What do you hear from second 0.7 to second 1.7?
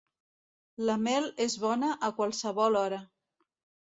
La mel és